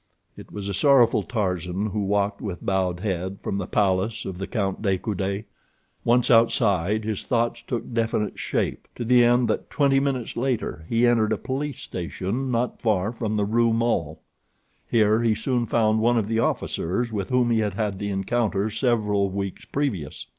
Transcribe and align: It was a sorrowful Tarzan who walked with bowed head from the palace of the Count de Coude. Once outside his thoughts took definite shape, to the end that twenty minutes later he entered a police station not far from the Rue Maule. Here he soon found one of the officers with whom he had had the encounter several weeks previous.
It 0.35 0.51
was 0.51 0.67
a 0.67 0.73
sorrowful 0.73 1.21
Tarzan 1.21 1.85
who 1.91 1.99
walked 1.99 2.41
with 2.41 2.65
bowed 2.65 3.01
head 3.01 3.37
from 3.39 3.59
the 3.59 3.67
palace 3.67 4.25
of 4.25 4.39
the 4.39 4.47
Count 4.47 4.81
de 4.81 4.97
Coude. 4.97 5.45
Once 6.03 6.31
outside 6.31 7.03
his 7.03 7.21
thoughts 7.23 7.61
took 7.61 7.93
definite 7.93 8.39
shape, 8.39 8.87
to 8.95 9.05
the 9.05 9.23
end 9.23 9.47
that 9.47 9.69
twenty 9.69 9.99
minutes 9.99 10.35
later 10.35 10.87
he 10.89 11.05
entered 11.05 11.31
a 11.33 11.37
police 11.37 11.81
station 11.81 12.49
not 12.49 12.81
far 12.81 13.11
from 13.11 13.35
the 13.35 13.45
Rue 13.45 13.73
Maule. 13.73 14.19
Here 14.89 15.21
he 15.21 15.35
soon 15.35 15.67
found 15.67 15.99
one 15.99 16.17
of 16.17 16.27
the 16.27 16.39
officers 16.39 17.13
with 17.13 17.29
whom 17.29 17.51
he 17.51 17.59
had 17.59 17.75
had 17.75 17.99
the 17.99 18.09
encounter 18.09 18.71
several 18.71 19.29
weeks 19.29 19.65
previous. 19.65 20.25